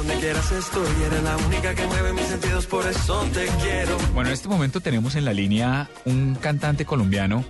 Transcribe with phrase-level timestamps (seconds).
[0.00, 0.88] donde quieras estoy.
[1.04, 3.98] Eres la única que mueve mis sentidos, por eso te quiero.
[4.14, 7.44] Bueno, en este momento tenemos en la línea un cantante colombiano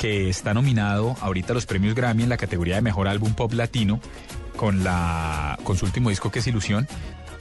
[0.00, 3.52] que está nominado ahorita a los premios Grammy en la categoría de mejor álbum pop
[3.52, 4.00] latino
[4.56, 6.88] con la con su último disco que es Ilusión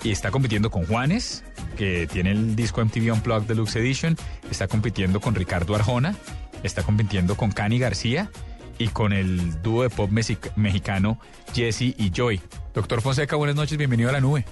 [0.03, 1.43] y está compitiendo con Juanes,
[1.75, 4.17] que tiene el disco MTV Unplugged Deluxe Edition,
[4.51, 6.15] está compitiendo con Ricardo Arjona,
[6.61, 8.29] está compitiendo con Cani García
[8.77, 11.17] y con el dúo de pop mexicano
[11.55, 12.39] Jesse y Joy.
[12.73, 14.45] Doctor Fonseca, buenas noches, bienvenido a la nube.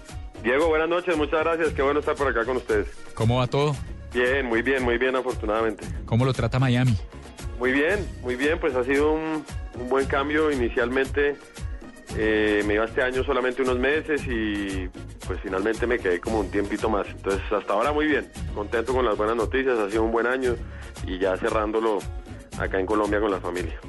[0.44, 2.88] Diego, buenas noches, muchas gracias, qué bueno estar por acá con ustedes.
[3.16, 3.75] ¿Cómo va todo?
[4.14, 5.86] Bien, muy bien, muy bien, afortunadamente.
[6.06, 6.96] ¿Cómo lo trata Miami?
[7.57, 9.43] Muy bien, muy bien, pues ha sido un,
[9.79, 10.52] un buen cambio.
[10.52, 11.36] Inicialmente
[12.18, 14.90] eh, me iba este año solamente unos meses y
[15.26, 17.07] pues finalmente me quedé como un tiempito más.
[17.07, 20.56] Entonces hasta ahora muy bien, contento con las buenas noticias, ha sido un buen año
[21.06, 22.00] y ya cerrándolo
[22.60, 23.79] acá en Colombia con la familia.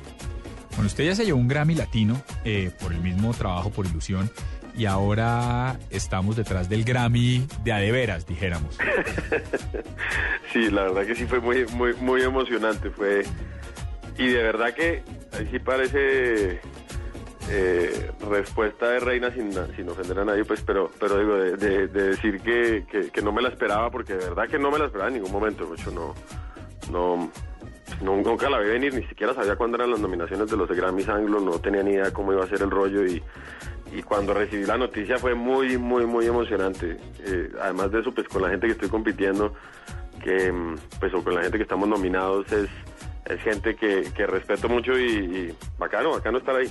[0.83, 4.29] Bueno, usted ya se llevó un Grammy Latino eh, por el mismo trabajo, por ilusión,
[4.77, 8.77] y ahora estamos detrás del Grammy de adeveras, dijéramos.
[10.53, 11.67] sí, la verdad que sí fue muy,
[12.01, 13.23] muy, emocionante, fue
[14.19, 15.05] y de verdad que
[15.39, 16.61] ahí sí parece
[17.49, 22.41] eh, respuesta de reina sin, sin ofender a nadie, pues, pero, pero digo, de, decir
[22.41, 25.15] que, que, no me la esperaba, porque de verdad que no me la esperaba en
[25.15, 26.13] ningún momento, mucho no,
[26.91, 27.31] no,
[28.03, 31.41] nunca la vi venir, ni siquiera sabía cuándo eran las nominaciones de los Grammys Anglo,
[31.41, 33.23] no tenía ni idea cómo iba a ser el rollo y,
[33.93, 36.97] y cuando recibí la noticia fue muy, muy, muy emocionante.
[37.25, 39.55] Eh, además de eso, pues con la gente que estoy compitiendo,
[40.23, 40.53] que
[41.01, 42.69] pues o con la gente que estamos nominados es,
[43.27, 46.69] es gente que, que respeto mucho y, y bacano, bacano estar ahí.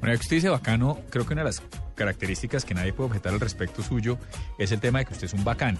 [0.00, 1.62] Bueno, que usted dice bacano, creo que una de las
[1.94, 4.18] características que nadie puede objetar al respecto suyo
[4.58, 5.76] es el tema de que usted es un bacán.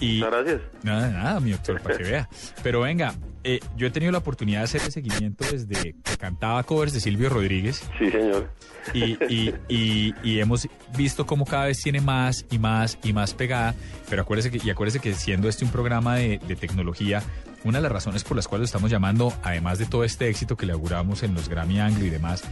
[0.00, 0.60] Y gracias.
[0.82, 2.28] Nada, nada, mi doctor, para que vea.
[2.62, 3.14] Pero venga,
[3.44, 7.00] eh, yo he tenido la oportunidad de hacer el seguimiento desde que cantaba covers de
[7.00, 7.82] Silvio Rodríguez.
[7.98, 8.50] Sí, señor.
[8.94, 13.34] Y, y, y, y, hemos visto cómo cada vez tiene más y más y más
[13.34, 13.74] pegada.
[14.08, 17.22] Pero acuérdese que, y acuérdese que siendo este un programa de, de tecnología,
[17.64, 20.56] una de las razones por las cuales lo estamos llamando, además de todo este éxito
[20.56, 22.42] que le auguramos en los Grammy Anglo y demás,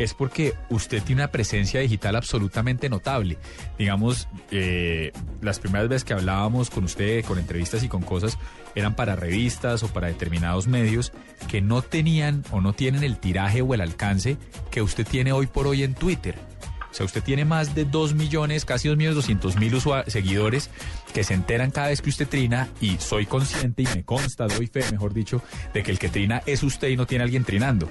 [0.00, 3.36] es porque usted tiene una presencia digital absolutamente notable.
[3.78, 5.12] Digamos, eh,
[5.42, 8.38] las primeras veces que hablábamos con usted, con entrevistas y con cosas,
[8.74, 11.12] eran para revistas o para determinados medios
[11.48, 14.38] que no tenían o no tienen el tiraje o el alcance
[14.70, 16.49] que usted tiene hoy por hoy en Twitter.
[16.90, 20.70] O sea, usted tiene más de 2 millones, casi 2 millones 200 mil seguidores
[21.12, 24.66] que se enteran cada vez que usted trina y soy consciente y me consta, doy
[24.66, 25.42] fe, mejor dicho,
[25.72, 27.88] de que el que trina es usted y no tiene alguien trinando.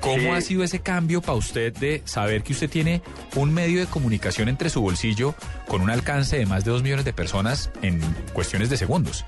[0.00, 3.02] ¿Cómo ha sido ese cambio para usted de saber que usted tiene
[3.36, 5.34] un medio de comunicación entre su bolsillo
[5.66, 8.00] con un alcance de más de 2 millones de personas en
[8.32, 9.24] cuestiones de segundos?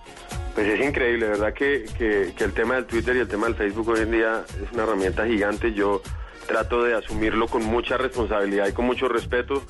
[0.55, 1.53] Pues es increíble, ¿verdad?
[1.53, 4.45] Que, que, que el tema del Twitter y el tema del Facebook hoy en día
[4.63, 5.73] es una herramienta gigante.
[5.75, 6.03] Yo
[6.47, 9.63] trato de asumirlo con mucha responsabilidad y con mucho respeto.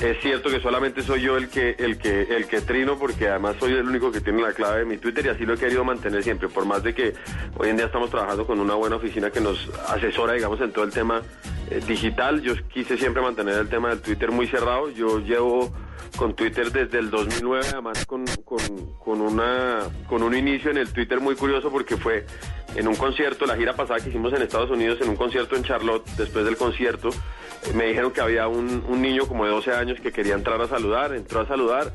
[0.00, 3.56] Es cierto que solamente soy yo el que, el que, el que trino, porque además
[3.58, 5.84] soy el único que tiene la clave de mi Twitter y así lo he querido
[5.84, 7.14] mantener siempre, por más de que
[7.56, 10.84] hoy en día estamos trabajando con una buena oficina que nos asesora, digamos, en todo
[10.84, 11.22] el tema
[11.70, 12.40] eh, digital.
[12.40, 14.90] Yo quise siempre mantener el tema del Twitter muy cerrado.
[14.90, 15.72] Yo llevo
[16.16, 21.20] con Twitter desde el 2009, además con, con, una, con un inicio en el Twitter
[21.20, 22.26] muy curioso porque fue
[22.74, 25.64] en un concierto, la gira pasada que hicimos en Estados Unidos, en un concierto en
[25.64, 30.00] Charlotte, después del concierto, eh, me dijeron que había un, niño como de 12 años
[30.00, 31.92] que quería entrar a saludar, entró a saludar,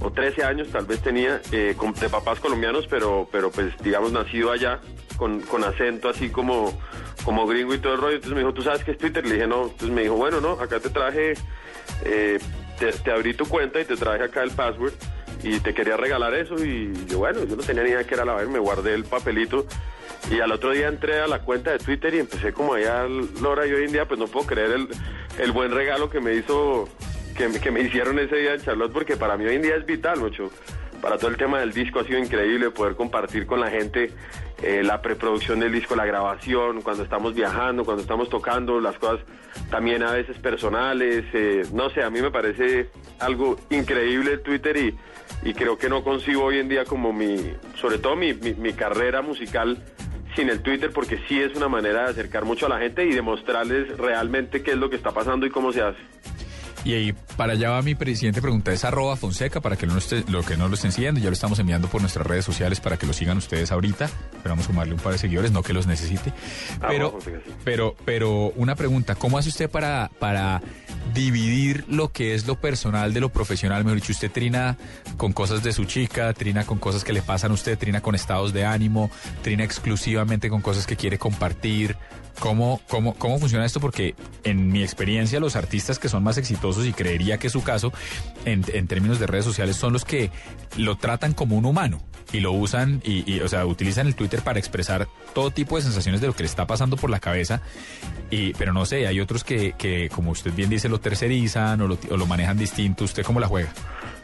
[0.00, 4.50] o 13 años tal vez tenía, eh, de papás colombianos, pero, pero pues digamos nacido
[4.50, 4.80] allá,
[5.16, 6.72] con, con acento así como,
[7.24, 8.14] como gringo y todo el rollo.
[8.16, 9.24] Entonces me dijo, ¿tú sabes qué es Twitter?
[9.26, 9.64] Le dije, no.
[9.64, 11.34] Entonces me dijo, bueno, no, acá te traje...
[12.04, 12.38] Eh,
[12.78, 14.92] te, abrí tu cuenta y te traje acá el password
[15.42, 18.24] y te quería regalar eso y yo bueno, yo no tenía ni idea que era
[18.24, 19.66] la vez, me guardé el papelito
[20.30, 23.06] y al otro día entré a la cuenta de Twitter y empecé como allá
[23.42, 24.88] Lora y hoy en día pues no puedo creer el,
[25.38, 26.88] el buen regalo que me hizo,
[27.36, 29.84] que, que me hicieron ese día en Charlotte porque para mí hoy en día es
[29.84, 30.50] vital mucho
[31.04, 34.10] para todo el tema del disco ha sido increíble poder compartir con la gente
[34.62, 39.20] eh, la preproducción del disco, la grabación, cuando estamos viajando, cuando estamos tocando, las cosas
[39.68, 41.26] también a veces personales.
[41.34, 42.88] Eh, no sé, a mí me parece
[43.18, 44.98] algo increíble el Twitter y,
[45.42, 49.20] y creo que no consigo hoy en día como mi, sobre todo mi, mi carrera
[49.20, 49.84] musical
[50.34, 53.12] sin el Twitter porque sí es una manera de acercar mucho a la gente y
[53.12, 56.00] demostrarles realmente qué es lo que está pasando y cómo se hace.
[56.84, 60.24] Y ahí para allá va mi presidente pregunta, es arroba Fonseca para que no esté,
[60.28, 62.96] lo que no lo estén siguiendo, ya lo estamos enviando por nuestras redes sociales para
[62.96, 64.10] que lo sigan ustedes ahorita.
[64.36, 66.32] Esperamos sumarle un par de seguidores, no que los necesite.
[66.86, 67.18] Pero,
[67.64, 70.62] pero, pero una pregunta, ¿cómo hace usted para, para
[71.14, 73.84] dividir lo que es lo personal de lo profesional?
[73.84, 74.76] Mejor dicho, usted trina
[75.16, 78.14] con cosas de su chica, trina con cosas que le pasan a usted, trina con
[78.14, 79.10] estados de ánimo,
[79.42, 81.96] trina exclusivamente con cosas que quiere compartir.
[82.40, 83.78] ¿Cómo, cómo, cómo funciona esto?
[83.78, 87.62] Porque en mi experiencia los artistas que son más exitosos y creería que es su
[87.62, 87.92] caso,
[88.44, 90.30] en, términos de redes sociales, son los que
[90.76, 92.00] lo tratan como un humano
[92.32, 96.20] y lo usan y, o sea, utilizan el Twitter para expresar todo tipo de sensaciones
[96.20, 97.60] de lo que le está pasando por la cabeza.
[98.30, 101.86] Y, pero no sé, hay otros que, que como usted bien dice, lo tercerizan o
[101.86, 103.04] lo, o lo manejan distinto.
[103.04, 103.72] ¿Usted cómo la juega?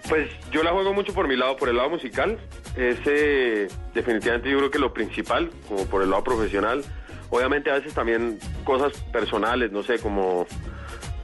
[0.08, 2.38] Pues yo la juego mucho por mi lado, por el lado musical.
[2.76, 6.82] Ese definitivamente yo creo que lo principal, como por el lado profesional.
[7.30, 10.46] Obviamente a veces también cosas personales, no sé, como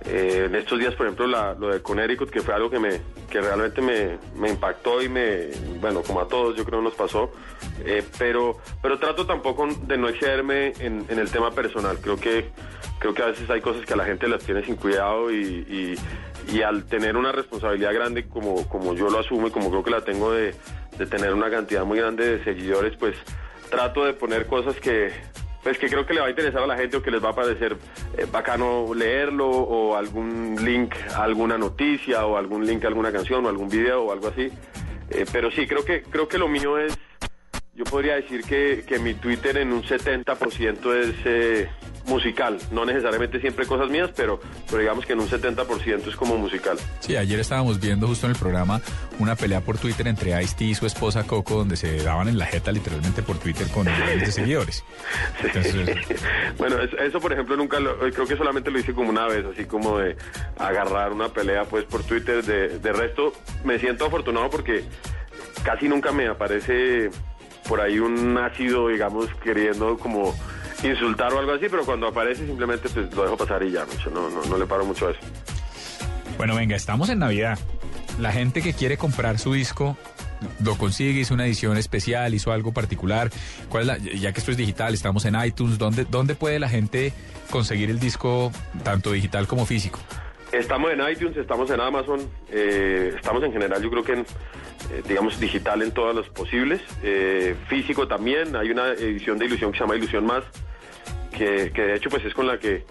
[0.09, 3.01] eh, en estos días, por ejemplo, lo de Connecticut, que fue algo que me
[3.31, 5.51] que realmente me, impactó y me,
[5.81, 7.33] bueno, como a todos yo creo nos pasó,
[7.85, 11.99] eh, pero pero trato tampoco de no excederme en, el tema personal.
[12.01, 12.51] Creo que
[13.01, 15.99] creo que a veces hay cosas que a la gente las tiene sin cuidado y,
[16.49, 19.91] y, al tener una responsabilidad grande como, como yo lo asumo y como creo que
[19.91, 20.55] la tengo de,
[20.97, 23.17] de tener una cantidad muy grande de seguidores, pues
[23.69, 25.11] trato de poner cosas que
[25.67, 27.31] pues que creo que le va a interesar a la gente o que les va
[27.31, 27.77] a parecer
[28.17, 33.45] eh, bacano leerlo o algún link a alguna noticia o algún link a alguna canción
[33.45, 34.49] o algún video o algo así.
[35.11, 36.97] Eh, pero sí, creo que, creo que lo mío es,
[37.75, 41.15] yo podría decir que, que mi Twitter en un 70% es...
[41.25, 41.69] Eh,
[42.07, 46.37] musical, no necesariamente siempre cosas mías, pero, pero digamos que en un 70% es como
[46.37, 46.79] musical.
[47.01, 48.81] Sí, ayer estábamos viendo justo en el programa
[49.19, 52.47] una pelea por Twitter entre Ice-T y su esposa Coco, donde se daban en la
[52.47, 54.85] jeta literalmente por Twitter con millones de seguidores.
[56.59, 59.65] bueno, eso, por ejemplo nunca lo, creo que solamente lo hice como una vez, así
[59.65, 60.17] como de
[60.59, 62.45] agarrar una pelea pues por Twitter.
[62.45, 63.33] De, de resto,
[63.65, 64.85] me siento afortunado porque
[65.65, 67.11] casi nunca me aparece
[67.69, 70.35] por ahí un ácido, digamos, queriendo como
[70.83, 74.11] insultar o algo así, pero cuando aparece simplemente pues, lo dejo pasar y ya, mucho,
[74.11, 75.21] no, no, no le paro mucho a eso.
[76.37, 77.59] Bueno, venga, estamos en Navidad.
[78.21, 79.97] La gente que quiere comprar su disco
[80.63, 83.31] lo consigue, hizo una edición especial, hizo algo particular.
[83.69, 87.13] ¿Cuál es ya que esto es digital, estamos en iTunes, ¿dónde, ¿dónde puede la gente
[87.51, 88.53] conseguir el disco
[88.83, 89.99] tanto digital como físico?
[90.53, 92.21] Estamos en iTunes, estamos en Amazon,
[92.51, 94.27] eh, estamos en general, yo creo que en,
[94.93, 96.81] eh, digamos, digital en todas las posibles.
[97.03, 100.45] Eh, físico también, hay una edición de Ilusión que se llama Ilusión Más,
[101.33, 102.85] que, de hecho pues es con la que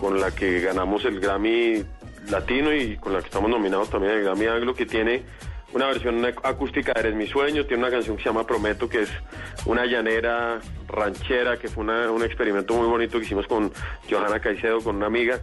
[0.00, 1.82] con la que ganamos el Grammy
[2.28, 5.22] Latino y con la que estamos nominados también el Grammy Anglo, que tiene
[5.72, 9.02] una versión acústica de Eres mi sueño, tiene una canción que se llama Prometo, que
[9.02, 9.10] es
[9.66, 13.72] una llanera ranchera, que fue un experimento muy bonito que hicimos con
[14.10, 15.40] Johanna Caicedo, con una amiga.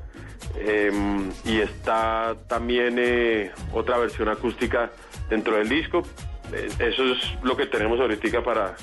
[0.58, 4.92] Em, y está también eh, otra versión acústica
[5.30, 6.04] dentro del disco.
[6.54, 8.76] Eh, eso es lo que tenemos ahorita para,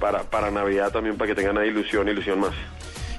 [0.00, 2.54] para, para Navidad también, para que tengan una ilusión, ilusión más.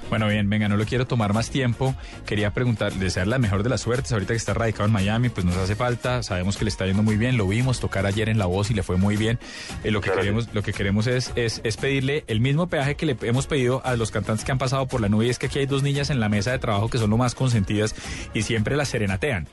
[0.08, 1.94] Bueno, bien, venga, no lo quiero tomar más tiempo.
[2.24, 4.10] Quería preguntar, desear la mejor de las suertes.
[4.12, 6.22] Ahorita que está radicado en Miami, pues nos hace falta.
[6.22, 7.36] Sabemos que le está yendo muy bien.
[7.36, 9.38] Lo vimos tocar ayer en La Voz y le fue muy bien.
[9.84, 13.04] Eh, lo, que queremos, lo que queremos es, es, es, pedirle el mismo peaje que
[13.04, 15.26] le hemos pedido a los cantantes que han pasado por la nube.
[15.26, 17.18] Y es que aquí hay dos niñas en la mesa de trabajo que son lo
[17.18, 17.94] más consentidas
[18.32, 19.46] y siempre las serenatean.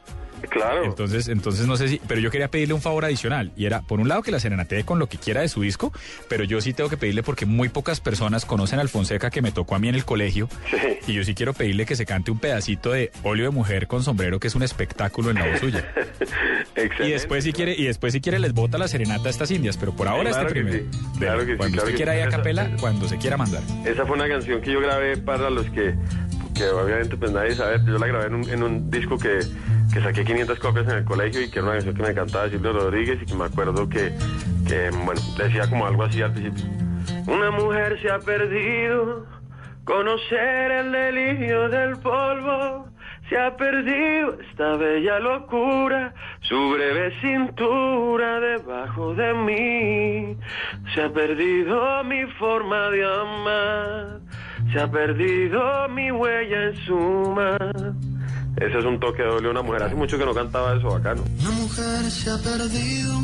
[0.49, 0.85] Claro.
[0.85, 3.99] Entonces, entonces no sé si, pero yo quería pedirle un favor adicional y era, por
[3.99, 5.91] un lado, que la serenatee con lo que quiera de su disco,
[6.29, 9.51] pero yo sí tengo que pedirle porque muy pocas personas conocen al Fonseca que me
[9.51, 10.49] tocó a mí en el colegio
[11.07, 14.03] y yo sí quiero pedirle que se cante un pedacito de Óleo de Mujer con
[14.03, 15.85] sombrero que es un espectáculo en la voz suya.
[16.99, 19.77] y después si quiere y después si quiere les bota la serenata a estas indias,
[19.77, 20.85] pero por ahora este primero.
[21.57, 23.61] cuando usted quiera ir a capela, cuando se quiera mandar.
[23.85, 25.95] Esa fue una canción que yo grabé para los que
[26.55, 29.39] que obviamente pues nadie sabe, yo la grabé en un, en un disco que,
[29.95, 32.50] que, saqué 500 copias en el colegio y que era una canción que me cantaba
[32.50, 34.12] Silvio Rodríguez y que me acuerdo que,
[34.67, 36.65] que, bueno, decía como algo así al principio.
[37.27, 39.25] Una mujer se ha perdido,
[39.86, 42.88] conocer el delirio del polvo,
[43.29, 50.38] se ha perdido esta bella locura, su breve cintura debajo de mí,
[50.93, 54.19] se ha perdido mi forma de amar
[54.72, 57.93] se ha perdido mi huella en su mar.
[58.57, 59.83] Ese es un toque de una mujer.
[59.83, 61.24] Hace mucho que no cantaba eso bacano.
[61.41, 63.21] Una mujer se ha perdido,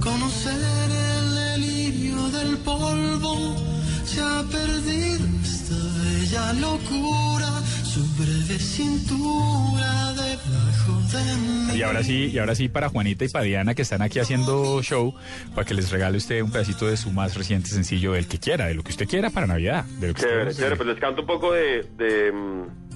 [0.00, 3.56] conocer el delirio del polvo,
[4.04, 7.46] se ha perdido esta bella locura,
[7.84, 11.78] su breve cintura debajo de mí.
[11.78, 14.82] Y ahora sí, y ahora sí para Juanita y para Diana que están aquí haciendo
[14.82, 15.14] show,
[15.54, 18.66] para que les regale usted un pedacito de su más reciente sencillo, del que quiera,
[18.66, 19.84] de lo que usted quiera para Navidad.
[20.00, 22.32] De lo que chévere, chévere, pues les canto un poco de, de,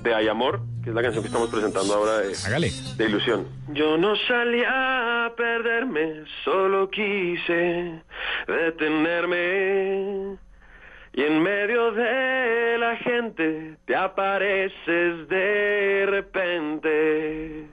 [0.03, 2.71] de Hay Amor, que es la canción que estamos presentando ahora de, Hágale.
[2.97, 3.47] de Ilusión.
[3.73, 8.03] Yo no salí a perderme, solo quise
[8.47, 10.39] detenerme.
[11.13, 17.67] Y en medio de la gente te apareces de repente.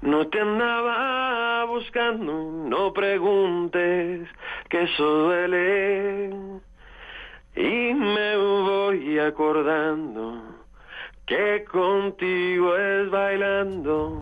[0.00, 4.28] No te andaba buscando, no preguntes,
[4.68, 6.30] que eso duele.
[7.54, 10.51] Y me voy acordando
[11.32, 14.20] que contigo es bailando.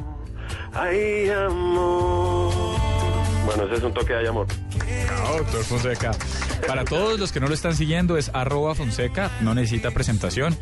[0.73, 2.53] Ay, amor.
[3.45, 4.47] Bueno, ese es un toque de amor.
[5.37, 6.13] Doctor Fonseca.
[6.67, 10.57] Para todos los que no lo están siguiendo es arroba Fonseca, no necesita presentación.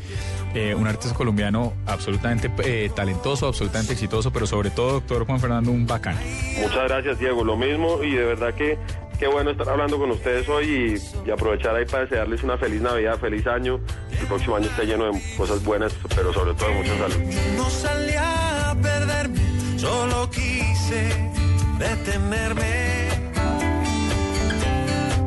[0.55, 5.71] Eh, un artista colombiano absolutamente eh, talentoso, absolutamente exitoso, pero sobre todo, doctor Juan Fernando,
[5.71, 6.17] un bacán.
[6.61, 7.45] Muchas gracias, Diego.
[7.45, 8.79] Lo mismo y de verdad que
[9.19, 13.19] qué bueno estar hablando con ustedes hoy y, aprovechar ahí para desearles una feliz Navidad,
[13.19, 13.81] feliz año.
[14.11, 17.17] El próximo año esté lleno de cosas buenas, pero sobre todo de mucha salud.
[17.57, 19.41] No salí a perderme,
[19.79, 21.31] solo quise
[21.79, 23.09] detenerme.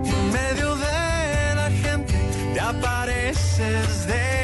[0.06, 2.14] En medio de la gente
[2.54, 4.41] te apareces de